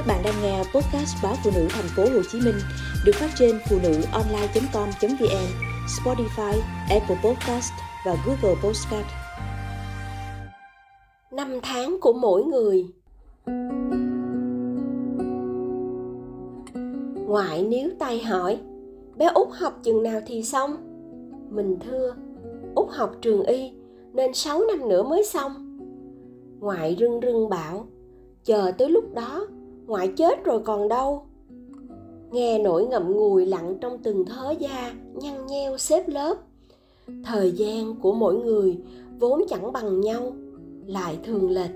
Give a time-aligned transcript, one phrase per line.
[0.00, 2.54] Các bạn đang nghe podcast báo phụ nữ thành phố Hồ Chí Minh
[3.04, 5.46] được phát trên phụ nữ online.com.vn,
[5.86, 7.72] Spotify, Apple Podcast
[8.06, 9.06] và Google Podcast.
[11.32, 12.86] Năm tháng của mỗi người
[17.26, 18.58] Ngoại níu tay hỏi
[19.16, 20.76] Bé út học chừng nào thì xong?
[21.50, 22.14] Mình thưa
[22.74, 23.72] út học trường y
[24.12, 25.78] nên 6 năm nữa mới xong
[26.60, 27.86] Ngoại rưng rưng bảo
[28.44, 29.46] Chờ tới lúc đó
[29.90, 31.22] ngoại chết rồi còn đâu.
[32.32, 36.34] Nghe nỗi ngậm ngùi lặng trong từng thớ da, nhăn nheo xếp lớp.
[37.24, 38.78] Thời gian của mỗi người
[39.18, 40.32] vốn chẳng bằng nhau,
[40.86, 41.70] lại thường lệch.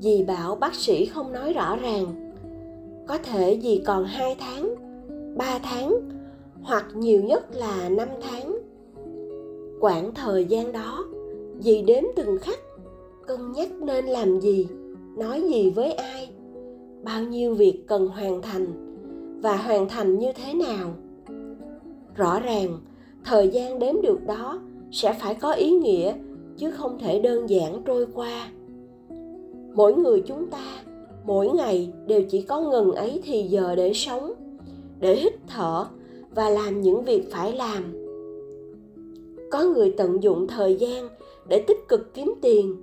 [0.00, 2.32] Dì bảo bác sĩ không nói rõ ràng.
[3.06, 4.74] Có thể dì còn hai tháng,
[5.36, 5.94] ba tháng,
[6.62, 8.58] hoặc nhiều nhất là năm tháng.
[9.80, 11.04] Quãng thời gian đó,
[11.60, 12.58] dì đếm từng khắc,
[13.26, 14.68] cân nhắc nên làm gì,
[15.16, 16.28] nói gì với ai
[17.02, 18.66] bao nhiêu việc cần hoàn thành
[19.42, 20.94] và hoàn thành như thế nào?
[22.14, 22.78] Rõ ràng,
[23.24, 26.14] thời gian đếm được đó sẽ phải có ý nghĩa
[26.56, 28.48] chứ không thể đơn giản trôi qua.
[29.74, 30.82] Mỗi người chúng ta,
[31.26, 34.32] mỗi ngày đều chỉ có ngần ấy thì giờ để sống,
[35.00, 35.86] để hít thở
[36.34, 37.82] và làm những việc phải làm.
[39.50, 41.08] Có người tận dụng thời gian
[41.48, 42.76] để tích cực kiếm tiền,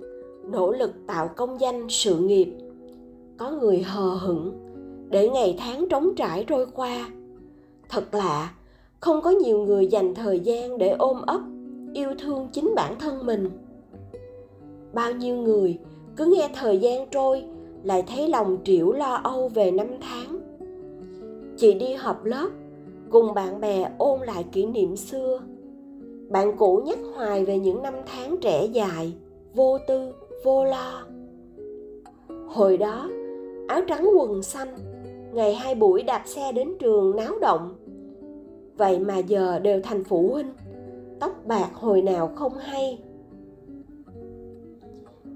[0.50, 2.48] nỗ lực tạo công danh sự nghiệp
[3.38, 4.52] có người hờ hững
[5.10, 7.08] để ngày tháng trống trải trôi qua.
[7.88, 8.54] Thật lạ,
[9.00, 11.40] không có nhiều người dành thời gian để ôm ấp,
[11.94, 13.50] yêu thương chính bản thân mình.
[14.92, 15.78] Bao nhiêu người
[16.16, 17.44] cứ nghe thời gian trôi,
[17.82, 20.40] lại thấy lòng trĩu lo âu về năm tháng.
[21.56, 22.48] Chị đi họp lớp,
[23.10, 25.40] cùng bạn bè ôn lại kỷ niệm xưa.
[26.28, 29.12] Bạn cũ nhắc hoài về những năm tháng trẻ dài,
[29.54, 30.12] vô tư,
[30.44, 31.06] vô lo.
[32.48, 33.08] Hồi đó
[33.68, 34.76] áo trắng quần xanh,
[35.32, 37.74] ngày hai buổi đạp xe đến trường náo động.
[38.76, 40.52] Vậy mà giờ đều thành phụ huynh,
[41.20, 42.98] tóc bạc hồi nào không hay.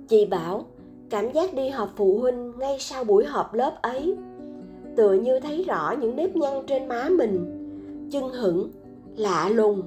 [0.08, 0.64] Chị bảo,
[1.10, 4.16] cảm giác đi họp phụ huynh ngay sau buổi họp lớp ấy,
[4.96, 7.56] tựa như thấy rõ những nếp nhăn trên má mình
[8.10, 8.70] chân hững
[9.16, 9.82] lạ lùng.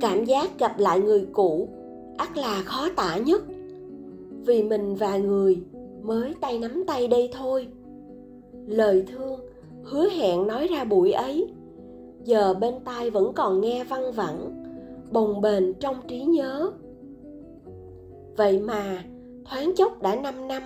[0.00, 1.68] Cảm giác gặp lại người cũ,
[2.16, 3.42] ắt là khó tả nhất.
[4.46, 5.62] Vì mình và người
[6.02, 7.68] mới tay nắm tay đây thôi.
[8.66, 9.40] Lời thương
[9.84, 11.48] hứa hẹn nói ra buổi ấy.
[12.24, 14.64] Giờ bên tai vẫn còn nghe văng vẳng,
[15.12, 16.70] bồng bềnh trong trí nhớ.
[18.36, 19.04] Vậy mà,
[19.44, 20.62] thoáng chốc đã 5 năm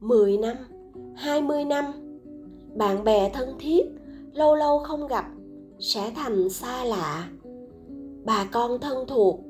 [0.00, 0.56] 10 năm
[1.14, 1.84] 20 năm,
[2.74, 3.86] bạn bè thân thiết
[4.32, 5.24] lâu lâu không gặp
[5.78, 7.28] sẽ thành xa lạ.
[8.24, 9.40] Bà con thân thuộc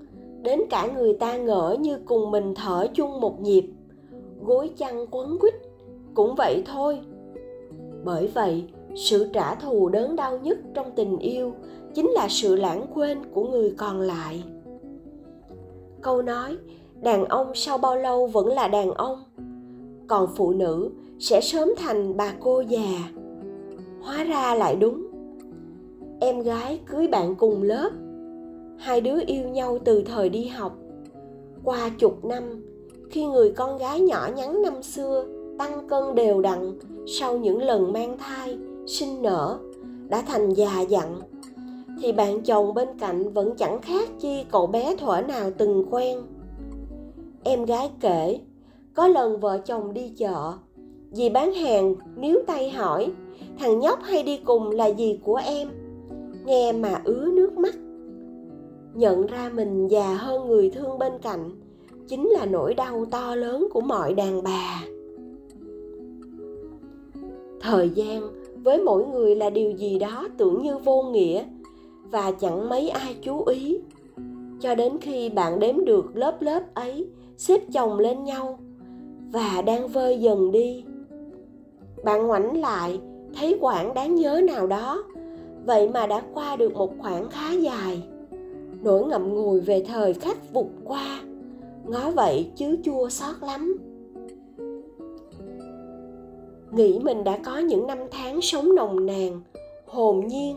[0.43, 3.71] đến cả người ta ngỡ như cùng mình thở chung một nhịp
[4.49, 5.55] gối chăn quấn quýt.
[6.15, 7.01] Cũng vậy thôi.
[8.05, 8.65] Bởi vậy,
[8.95, 11.53] sự trả thù đớn đau nhất trong tình yêu
[11.95, 14.45] chính là sự lãng quên của người còn lại.
[16.03, 16.57] Câu nói,
[17.03, 19.25] đàn ông sau bao lâu vẫn là đàn ông.
[20.07, 23.11] Còn phụ nữ sẽ sớm thành bà cô già.
[24.03, 25.07] Hóa ra lại đúng.
[26.21, 27.91] Em gái cưới bạn cùng lớp.
[28.79, 30.79] Hai đứa yêu nhau từ thời đi học.
[31.65, 32.43] Qua chục năm
[33.11, 35.25] khi người con gái nhỏ nhắn năm xưa
[35.59, 39.59] tăng cân đều đặn sau những lần mang thai, sinh nở,
[40.09, 41.21] đã thành già dặn,
[42.03, 46.23] thì bạn chồng bên cạnh vẫn chẳng khác chi cậu bé thuở nào từng quen.
[47.45, 48.41] Em gái kể,
[48.95, 50.53] có lần vợ chồng đi chợ
[51.13, 53.13] dì bán hàng, níu tay hỏi,
[53.59, 55.69] thằng nhóc hay đi cùng là gì của em?
[56.45, 57.75] Nghe mà ứa nước mắt.
[58.95, 61.51] Nhận ra mình già hơn người thương bên cạnh
[62.09, 64.83] chính là nỗi đau to lớn của mọi đàn bà.
[67.61, 68.23] Thời gian
[68.63, 71.45] với mỗi người là điều gì đó tưởng như vô nghĩa
[72.11, 73.79] và chẳng mấy ai chú ý.
[74.61, 78.59] Cho đến khi bạn đếm được lớp lớp ấy, xếp chồng lên nhau
[79.33, 80.85] và đang vơi dần đi,
[82.05, 83.01] bạn ngoảnh lại,
[83.35, 85.05] thấy quãng đáng nhớ nào đó.
[85.67, 88.03] Vậy mà đã qua được một khoảng khá dài.
[88.83, 91.21] Nỗi ngậm ngùi về thời khắc vụt qua
[91.89, 93.79] ngó vậy chứ chua xót lắm.
[96.73, 99.41] Nghĩ mình đã có những năm tháng sống nồng nàn,
[99.87, 100.57] hồn nhiên,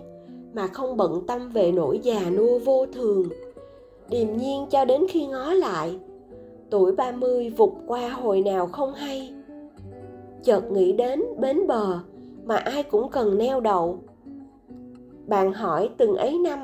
[0.54, 3.30] mà không bận tâm về nỗi già nua vô thường.
[4.10, 6.00] Điềm nhiên cho đến khi ngó lại,
[6.70, 9.34] tuổi 30 vụt qua hồi nào không hay.
[10.44, 12.00] Chợt nghĩ đến bến bờ
[12.46, 14.00] mà ai cũng cần neo đậu.
[15.28, 16.60] Bạn hỏi từng ấy năm,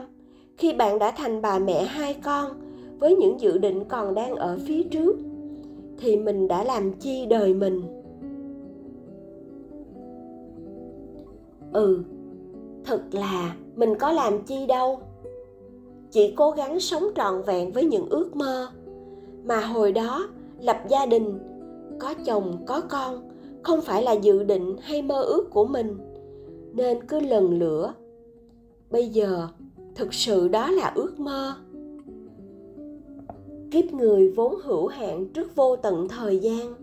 [0.57, 2.66] khi bạn đã thành bà mẹ hai con
[2.99, 5.17] với những dự định còn đang ở phía trước,
[5.97, 7.81] thì mình đã làm chi đời mình?
[11.73, 12.03] Ừ
[12.87, 14.99] thật là mình có làm chi đâu.
[16.11, 18.67] Chỉ cố gắng sống trọn vẹn với những ước mơ.
[19.43, 20.27] Mà hồi đó,
[20.59, 21.39] lập gia đình,
[21.99, 23.29] có chồng, có con,
[23.63, 25.97] không phải là dự định hay mơ ước của mình.
[26.73, 27.93] Nên cứ lần lửa.
[28.91, 29.47] Bây giờ,
[29.95, 31.53] thực sự đó là ước mơ
[33.71, 36.73] kiếp người vốn hữu hạn trước vô tận thời gian.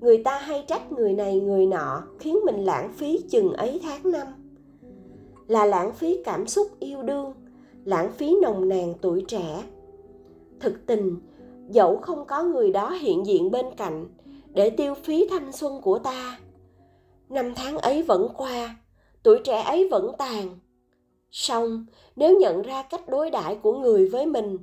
[0.00, 4.10] Người ta hay trách người này người nọ khiến mình lãng phí chừng ấy tháng
[4.10, 4.26] năm.
[5.46, 7.32] Là lãng phí cảm xúc yêu đương,
[7.84, 9.62] lãng phí nồng nàn tuổi trẻ.
[10.60, 11.16] Thực tình,
[11.68, 14.06] dẫu không có người đó hiện diện bên cạnh
[14.54, 16.38] để tiêu phí thanh xuân của ta,
[17.28, 18.76] năm tháng ấy vẫn qua,
[19.22, 20.58] tuổi trẻ ấy vẫn tàn.
[21.30, 21.86] Song,
[22.16, 24.58] nếu nhận ra cách đối đãi của người với mình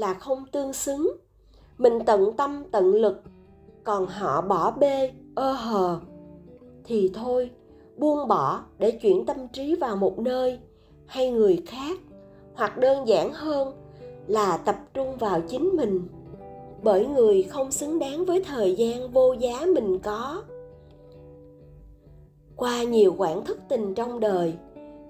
[0.00, 1.16] là không tương xứng.
[1.78, 3.22] Mình tận tâm, tận lực,
[3.84, 5.98] còn họ bỏ bê, ơ hờ.
[6.84, 7.50] Thì thôi,
[7.96, 10.58] buông bỏ để chuyển tâm trí vào một nơi
[11.06, 11.98] hay người khác,
[12.54, 13.72] hoặc đơn giản hơn
[14.26, 16.08] là tập trung vào chính mình.
[16.82, 20.42] Bởi người không xứng đáng với thời gian vô giá mình có.
[22.56, 24.54] Qua nhiều quãng thức tình trong đời,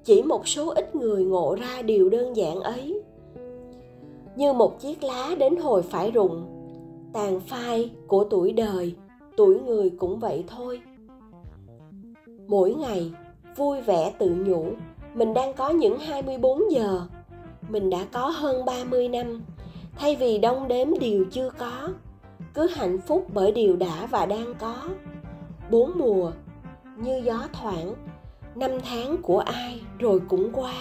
[0.05, 3.00] chỉ một số ít người ngộ ra điều đơn giản ấy
[4.41, 6.47] như một chiếc lá đến hồi phải rụng.
[7.13, 8.95] Tàn phai của tuổi đời,
[9.37, 10.81] tuổi người cũng vậy thôi.
[12.47, 13.13] Mỗi ngày,
[13.57, 14.67] vui vẻ tự nhủ,
[15.15, 17.01] mình đang có những 24 giờ.
[17.69, 19.43] Mình đã có hơn 30 năm,
[19.97, 21.89] thay vì đong đếm điều chưa có,
[22.55, 24.75] cứ hạnh phúc bởi điều đã và đang có.
[25.71, 26.33] Bốn mùa,
[26.97, 27.95] như gió thoảng,
[28.55, 30.75] năm tháng của ai rồi cũng qua.